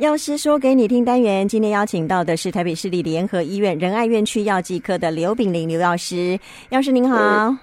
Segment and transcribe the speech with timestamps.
[0.00, 6.40] 药师说给你听单元，今天邀请到的是台北市立联合医院仁爱院区药剂科的刘炳霖刘药师。
[6.70, 7.54] 药师您好，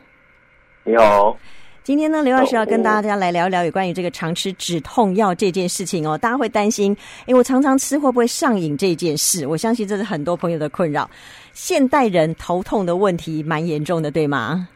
[0.84, 1.36] 你好。
[1.84, 6.16] 今天呢，刘老师要跟大家来聊一聊有关于这个常吃止痛药这件事情哦。
[6.16, 6.96] 大家会担心，
[7.26, 9.48] 诶，我常常吃会不会上瘾这件事？
[9.48, 11.10] 我相信这是很多朋友的困扰。
[11.54, 14.70] 现代人头痛的问题蛮严重的，对吗？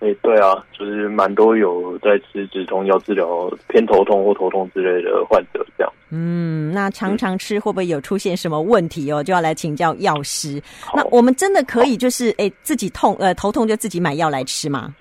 [0.00, 5.92] 哎、欸，对啊，就是蛮多有在吃止痛药治疗偏头痛或头痛之类的患者这样。
[6.10, 9.22] 嗯，那常常吃会不会有出现什么问题哦？
[9.22, 10.62] 就要来请教药师。
[10.94, 14.94] 那我们真的可以就是哎、欸、自己痛呃头痛就自己买药来吃吗？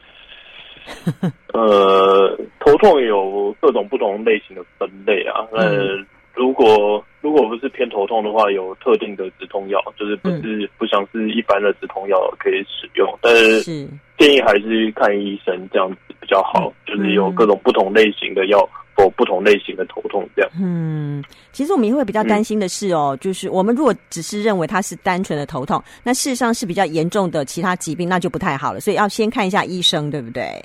[1.53, 5.45] 呃，头痛有各种不同类型的分类啊。
[5.51, 6.05] 呃、嗯，
[6.37, 16.71] 如果如果不是偏头痛的话，有特定的止痛药，就是不是、嗯、不像是一般的止痛药可以使用，但是建议还是看医生这样子比较好。
[16.85, 20.51] 嗯、就是有各种不同类型的药，或不同类型的头痛这样。
[20.61, 28.79] 嗯，其实我们也会比较担心的是哦、嗯，就是我们如果只是认为它是单纯的头痛，那事实上是比较严重的其他疾病，那就不太好了。
[28.79, 30.63] 所以要先看一下医生，对不对？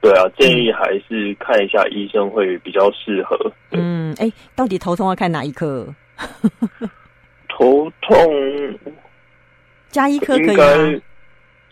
[0.00, 3.36] 对啊，建议还是看一下医生会比较适合。
[3.72, 5.86] 嗯，哎，到底头痛要看哪一科？
[7.48, 8.16] 头痛，
[9.90, 11.00] 加一科可以吗？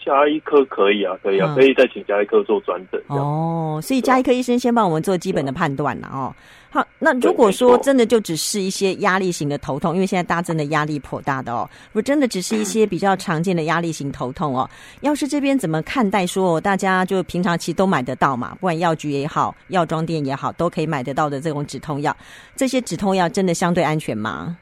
[0.07, 3.03] 家医科可以啊，可以啊，嗯、可以再请加医科做转诊。
[3.09, 6.33] 哦，所以加医科医生先帮我们做基本的判断了哦。
[6.71, 11.69] 好，那如果说真的就只是一些压力型的头痛，因为现在大家真的压力颇大的哦。
[11.89, 14.69] 如果真的只是一些比较常见的压力型头痛哦，
[15.01, 16.37] 要是这边怎么看待说？
[16.37, 22.15] 说大家就平常其实都买得到嘛，不管药局也好，药妆店也好，都可以买得到的这种止痛药，
[22.55, 24.57] 这些止痛药真的相对安全吗？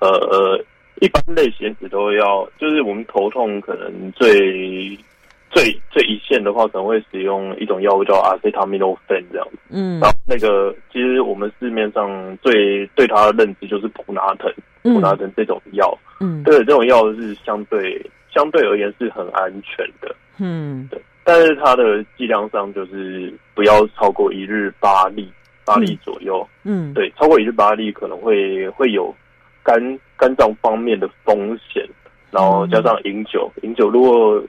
[0.00, 0.64] 呃呃。
[1.00, 4.98] 一般类型止痛药，就是我们头痛可能最
[5.50, 9.58] 最最一线的话，可能会使用一种药物叫阿司他米诺芬这样子。
[9.70, 15.96] 嗯，然后那个其实我们市面上最对它的认知就是普拿疼，普拿疼这种药。
[16.20, 20.14] 嗯，对，这种药是相对相对而言是很安全的。
[20.38, 25.30] 嗯，对，但是它的剂量上就是不要超过一日八粒，
[25.64, 26.46] 八粒左右。
[26.64, 29.14] 嗯，对，超过一日八粒可能会会有。
[29.68, 31.86] 肝肝脏方面的风险，
[32.30, 34.42] 然后加上饮酒，饮酒如果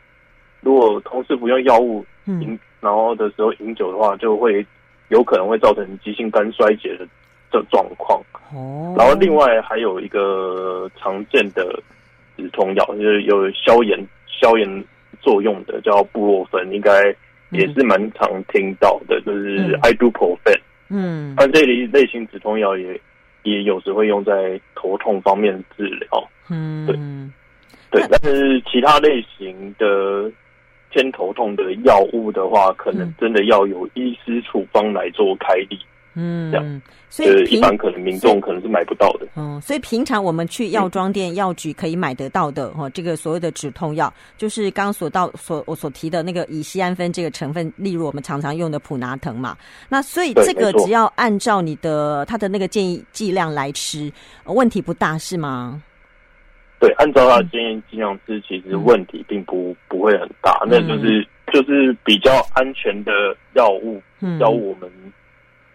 [0.62, 4.66] 如果同时服用药物饮，然后的时候饮酒的话，就会
[5.09, 7.06] 有可能会造成急性肝衰竭的
[7.52, 8.22] 这状况。
[8.53, 11.78] 哦，然后另外还有一个常见的
[12.38, 14.86] 止痛药，就是有消炎消炎
[15.19, 17.13] 作用的，叫布洛芬，应该
[17.50, 20.53] 也是蛮常听到的，就是艾杜普芬。
[20.88, 22.97] 嗯，那这类类型止痛药也。
[23.44, 26.85] 也有时会用在头痛方面治疗，嗯，
[27.89, 30.31] 对，对，但是其他类型的
[30.91, 35.77] 偏头痛的药物的话，可能真的要有医师处方来做开立。
[35.77, 35.85] 嗯，
[36.52, 39.28] 这样，所以一般可能民众可能是买不到的。
[39.35, 49.57] 嗯，所以平常我们去药妆店、药局可以买得到的哈，这个所谓的止痛药，就是刚刚所到所我所提的那个乙醯胺酚这个成分，例如我们常常用的普拿疼嘛。
[49.88, 54.12] 那所以这个只要按照你的他的那个建议剂量来吃，
[54.46, 55.81] 问题不大是吗？
[56.80, 60.63] 对，按照他的建议剂量吃，其实问题并不不会很大。
[60.66, 63.12] 那就是就是比较安全的
[63.53, 64.01] 药物，
[64.40, 64.90] 药物我们。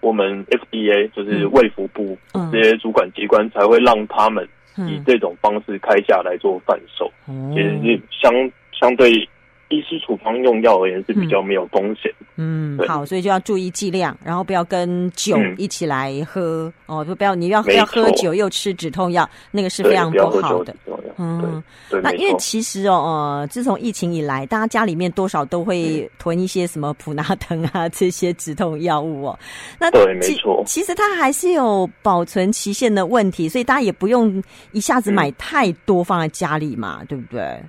[0.04, 2.16] 我们 FDA 就是卫福部
[2.52, 7.10] 这些主管机关才会让他们以这种方式开价来做贩售，
[7.54, 8.32] 其实是相
[8.78, 9.28] 相对。
[9.70, 12.12] 医师处方用药而言是比较没有风险。
[12.36, 20.76] 嗯，好，所以就要注意剂量，然后不要跟酒一起来喝、嗯、哦，就不要你要要喝酒又吃止痛药，那个是非常不好的。
[21.18, 21.62] 嗯，
[22.02, 29.38] 那因为其实哦，呃，自从疫情以来，大家家里面多少都会囤一些什么普拿疼啊 这些止痛药物哦。
[29.78, 34.42] 那对，没错，其实它还是有保存期限的问题，所以大家也不用
[34.72, 37.60] 一下子买太多放在家里嘛，嗯、对不对？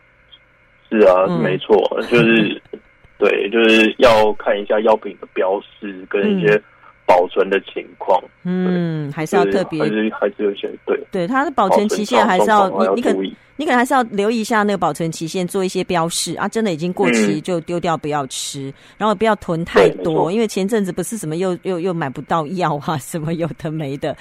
[0.89, 1.75] 是啊，嗯、没错，
[2.09, 2.61] 就是
[3.17, 6.61] 对，就是要看一下药品的标识跟一些
[7.05, 8.21] 保存的情况。
[8.43, 10.99] 嗯，还是要特别，还是还是有些对。
[11.11, 13.15] 对，它的保存期限还是要你你可。
[13.57, 16.45] 你可能还是要留意一下那个保存期限，做一些标示啊。
[16.45, 24.13] 真的已经过期就丢掉，不要吃，嗯，然后不要囤太多，因为前阵子不是什么又又又买不到药啊，什么有的没的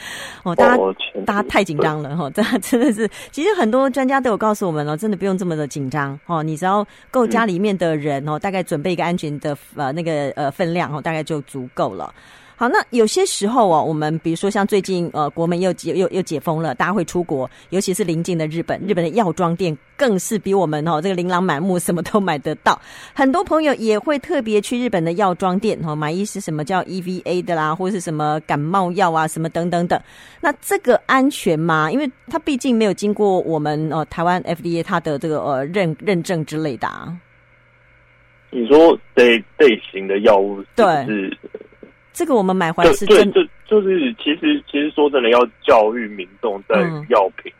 [0.45, 0.55] 哦。
[0.55, 0.83] 大家
[1.27, 6.41] 大家太紧张了哈，大家真的是，其实很多专家都有告诉我们哦，真的不用这么的紧张哦。
[6.41, 12.15] 你只要够家里面的人哦，大概准备一个安全的呃那个呃分量哦，大概就足够了。
[12.57, 22.81] 好，那有些时候哦，我们比如说像最近呃，国门又解又又解封了，大家会出国，尤其是邻近的日本，日本的药妆店更是比我们哦这个琳琅满目，什么都买得到。
[23.13, 30.01] 很多朋友也会特别去日本的药妆店哈、哦，买一些什么叫 EVA 的啦，或是什么感冒药啊，什么等等等。
[30.41, 31.91] 那这个安全吗？
[31.91, 37.13] 因为它毕竟没有经过我们呃台湾 FDA 它的这个呃认认证之类的啊。
[38.51, 41.37] 你说这类型的药物是不是？
[42.15, 42.17] 对。
[42.17, 47.59] 这个我们买回来是真的，就就是其实其实说真的，要教育民众在药品、嗯、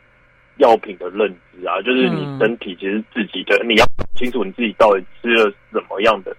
[0.59, 6.33] 药品的认知啊，就是你身体其实自己的，嗯、你要搞清楚你自己到底吃了什么样的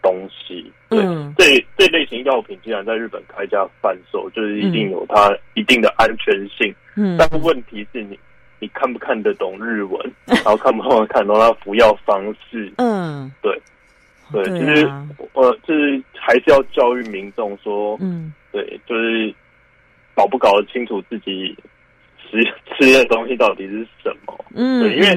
[0.00, 0.70] 东西。
[0.90, 6.72] 嗯，对，这这类型药品既然在日本开价贩售，就是一定有它一定的安全性。
[6.94, 8.16] 嗯，但问题是你
[8.60, 12.72] 你看不看得懂日文，嗯、 然后看不看得懂它服药方式？
[12.76, 13.60] 嗯，对。
[14.32, 19.34] 对，其实、啊、呃，就是还是要教育民众说，嗯，对，就是
[20.14, 21.52] 搞不搞得清楚自己
[22.22, 22.40] 吃
[22.78, 25.08] 吃的东西到底是什么，嗯，对，因为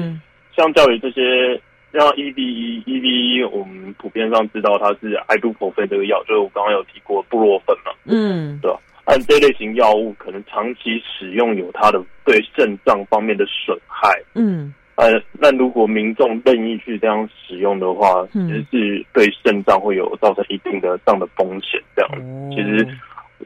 [0.56, 1.54] 相较于这些
[1.92, 8.80] 像 EVE EVE，我们普遍上知道它是 ibuprofen 这个药，就是我刚刚有提过布洛芬嘛，嗯，对吧？
[9.04, 14.74] 按这类型药物可能长期使用有它的对肾脏方面的损害，嗯。
[14.96, 21.80] 呃，那如果民众任意去这样使用的话，其实是对肾脏会有造成一定的这样的风险。
[21.96, 22.86] 这样，嗯、其实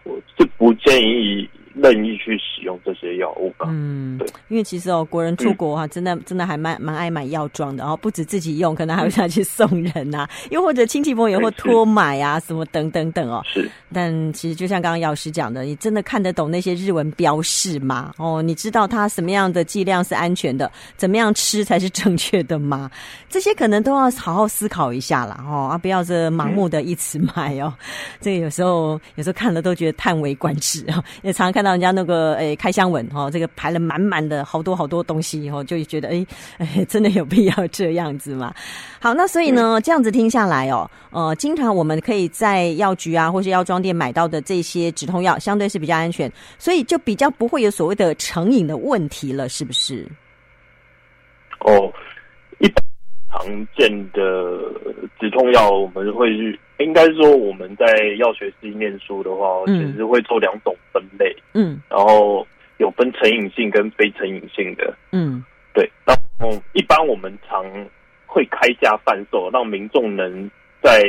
[0.04, 1.48] 我是不建议。
[1.80, 3.66] 任意去使用这些药物吧。
[3.68, 13.40] 嗯，对，因为其实哦，国人出国哈、啊，真的真的还蛮蛮爱买药妆的，然后不止自己用，可能还会拿去送人呐、啊， 又或者亲戚朋友会托买啊，什么等等等哦。
[13.46, 13.70] 是。
[13.92, 18.12] 但其实就像刚刚药师讲的，你真的看得懂那些日文标示吗？
[18.18, 22.90] 哦，你知道它什么样的剂量是安全的，怎么样吃才是正确的吗？
[23.30, 25.44] 这些可能都要好好思考一下啦。
[25.46, 27.72] 哦，啊，不要这盲目的一直买哦。
[28.20, 31.67] 这个有时候有时候看了都觉得叹为观止啊，也常常看到。
[31.68, 36.26] 让人家那个诶开箱文哈，这个排了满满的好多好多东西以后，就觉得诶
[36.56, 38.54] 哎， 真的有必要这样子吗？
[38.98, 50.08] 好，那所以呢，这样子听下来哦，呃，经常我们可以在药局啊，或是药妆店买到的这些止痛药，相对是比较安全，所以就比较不会有所谓的成瘾的问题了，是不是？
[51.60, 51.92] 哦，
[52.60, 52.82] 一般
[53.30, 53.44] 常
[53.76, 54.22] 见的
[55.20, 56.58] 止痛药，我们会去。
[56.80, 57.84] 应该说，我们在
[58.20, 61.47] 药学系念书的话，其实会做两种分类，嗯，
[61.88, 62.46] 然后
[62.78, 65.90] 有分成瘾性跟非成瘾性的，嗯，对。
[66.04, 67.64] 然后一般我们常
[68.26, 70.50] 会开价贩售，让民众能
[70.82, 71.02] 在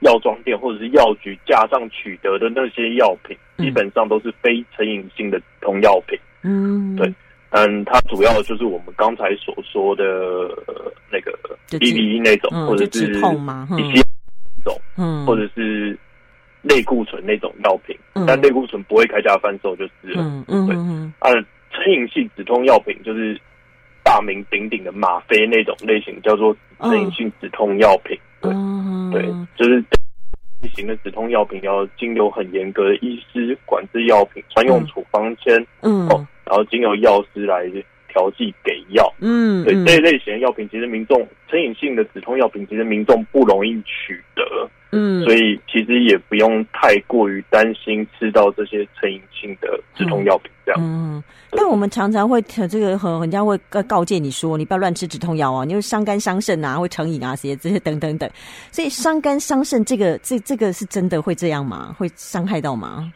[0.00, 7.12] 药妆店或者是药局架上取得的那些药品，基本上都是非成瘾性的同药品，嗯，对。
[7.50, 10.04] 嗯，它主要就是我们刚才所说的
[11.10, 11.32] 那个
[11.70, 13.10] B B E 那种，或者是
[13.78, 14.02] 一些。
[14.98, 15.96] 嗯，或者是
[16.68, 20.22] 类固醇那种药品，嗯、但类固醇不会开价贩售就是了。
[20.22, 20.76] 嗯嗯，对。
[21.20, 21.30] 啊，
[21.70, 23.40] 成瘾性止痛药品就是
[24.02, 28.18] 大名鼎鼎的吗啡那种类型，叫做成瘾性止痛药品。
[28.42, 29.84] 嗯、对对，就是
[30.62, 37.70] 类型的止痛药品要经由很严格的医师管制药品专用处方签，嗯，哦，然后经由药师来。
[38.16, 41.20] 调剂给药，嗯，对，这一类型的药品，其实民众
[41.50, 44.42] 成瘾性的止痛药品，其实民众不容易取得，
[44.92, 50.80] 嗯，所以其实也不用太过于担心吃到这些成瘾性的止痛药品这样。
[50.82, 58.30] 嗯，但我们常常会这个很人家会告告诫你说，你不要乱吃止痛药啊，你会伤肝伤肾啊，会成瘾啊，这些这些等等等。
[58.72, 61.94] 所以伤肝伤肾这个这这个是真的会这样吗？
[61.98, 63.12] 会伤害到吗？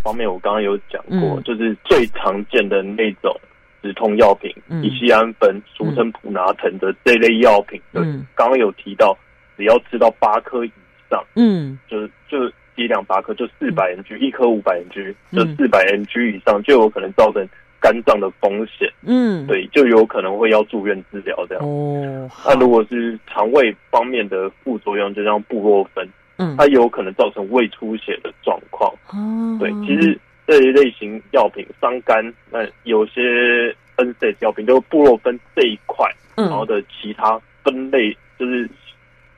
[0.00, 3.34] 方面我刚刚有讲过，嗯、就是最常见的那种
[3.82, 9.16] 止痛药品，嗯、乙醯胺酚，俗称普拿疼的这类药品，嗯，刚刚有提到，
[9.56, 10.72] 只要吃到八颗以
[11.08, 17.46] 上，嗯，就是就是剂量八颗，就四百 mg，一颗五百 mg，就四百 mg 以上，就有可能造成
[17.80, 21.64] 肝脏的风险，嗯，对，就有可能会要住院治疗这样。
[21.64, 26.06] 哦，那如果是肠胃方面的副作用，就像布洛芬。
[26.40, 28.90] 嗯，它有可能造成胃出血的状况。
[29.10, 38.66] 哦，对，其实这一类型药品伤肝，那有些 NSAID 药品就是布洛芬这一块，嗯，然后的其他分类就是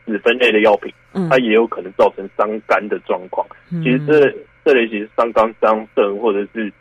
[0.06, 3.44] 子分类的药品，嗯，它也有可能造成伤肝的状况。
[3.73, 4.32] 嗯，其实这
[4.64, 6.73] 这类型伤肝、伤肾或者是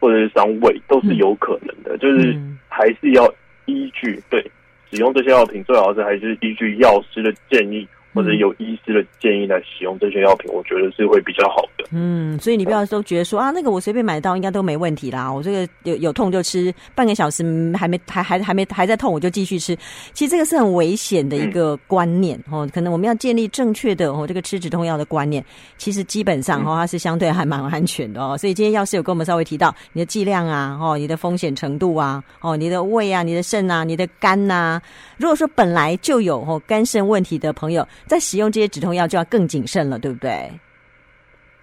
[0.00, 2.34] 或者是伤胃都是有可能的，嗯，就是
[2.68, 3.30] 还是要
[3.66, 4.42] 依据对
[4.90, 7.86] 使用这些药品，最好是还是依据药师的建议。
[8.14, 11.84] 或者有医师的建议来使用这些药品，我觉得是会比较好的。
[11.90, 17.42] 嗯，所以你不要都觉得说啊，那个我随便买到应该都没问题啦，我这个有有痛就吃，半个小时
[17.76, 19.76] 还没还还还没还在痛我就继续吃。
[20.12, 25.44] 其实这个是很危险的一个观念哦，可能我们要建立正确的哦这个吃止痛药的观念。
[25.76, 28.36] 其实基本上哦它是相对还蛮安全的哦。
[28.38, 34.80] 所以今天药师有跟我们稍微提到你的剂量啊，哦你的风险程度啊，哦你的胃啊、你的肾啊、你的肝呐。
[35.18, 40.50] 如果说本来就有哦肝肾问题的朋友，在使用这些止痛药就要更谨慎了，对不对？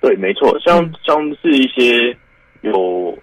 [0.02, 2.16] 对，没错，像像是一些
[2.62, 3.18] 有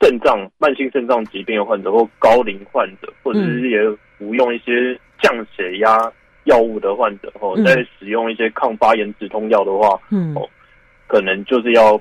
[0.00, 3.78] 肾脏慢性肾脏疾病的患者，或高龄患者，或者是也
[4.16, 5.98] 服用一些降血压
[6.44, 10.48] 药物的患者，哦，在使用一些抗发炎止痛药的话，嗯，哦，
[11.06, 12.00] 可能就是要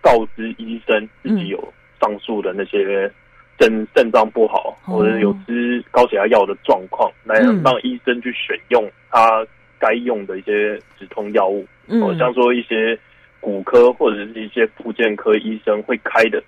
[0.00, 3.10] 告知医生自己有上述的那些
[3.58, 9.46] 肾肾脏不好，或者有吃高血压药的状况，来让医生去选用他
[9.78, 11.66] 该用的一些止痛药物。
[11.88, 12.98] 哦，像说一些
[13.40, 16.42] 骨科或者是一些复健科医生会开的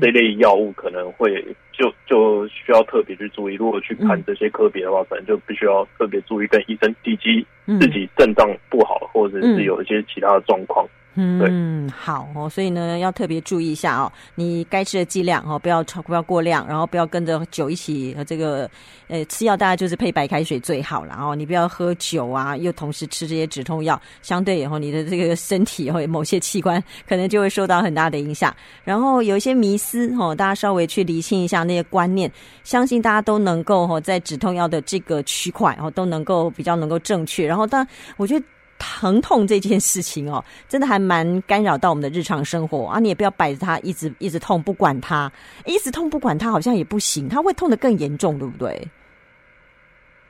[0.00, 3.54] 这类药物，可能会就就需要特别去注意。
[3.54, 7.46] 如果去看这些科别的话，可能就必须要特别注意，跟医生提及
[7.78, 10.84] 自己肾脏不好，或者是有一些其他的状况。
[10.86, 18.68] 嗯，嗯好哦，所以呢，要特别注意一下哦，你该吃的剂量哦，不要超，不要过量，然后不要跟着酒一起和这个，
[19.08, 28.54] 呃，吃药大概就是配白开水最好了哦，你不要喝酒啊，又同时吃这些止痛药，相对以后你的这个身体或某些器官可能就会受到很大的影响。
[28.82, 32.32] 然后有一些迷思哦，大家稍微去理清一下那些观念，
[32.64, 37.46] 相信大家都能够哦，在止痛药的这个区块哦，都能够比较能够正确。
[37.46, 38.44] 然后，但我觉得。
[38.84, 42.98] 疼痛这件事情哦，真的还蛮干扰到我们的日常生活啊！
[42.98, 45.30] 你也不要摆着它一直一直痛不管它，
[45.64, 48.88] 一直痛不管它好像也不行，它会痛得更严重，对不对？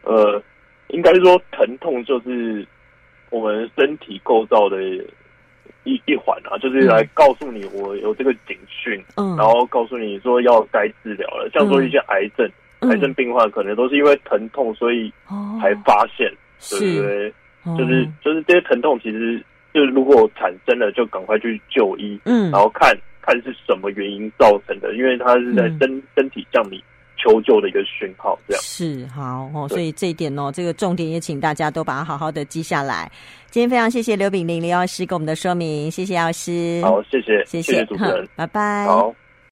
[0.02, 0.42] 呃，
[0.88, 2.66] 应该说疼痛就是
[3.30, 4.82] 我们身体构造的
[5.84, 11.48] 一一环啊，就是来告诉你我有这个警讯，嗯，然后告诉你说要该治疗了。
[11.54, 12.46] 像说一些癌症，
[12.80, 15.10] 嗯、癌症病患可能都是因为疼痛，所以
[15.60, 17.34] 才发现，哦、对不对？
[17.64, 19.42] 就是就是这些疼痛，其实
[19.72, 26.82] 就是如果产生了，就赶快去就医，嗯，然后看看是什么原因造成的，因为它是在身、嗯、身体向你
[27.16, 28.62] 求救的一个讯号，这样。
[28.62, 29.66] 是好哦。
[29.68, 33.10] 所以这一点哦，这个重点也请大家都把它好好的记下来。
[33.48, 39.14] 今天非常谢谢刘炳林刘药师给我们的说明，谢谢药师，好，谢谢，谢谢主持人， 拜拜，好。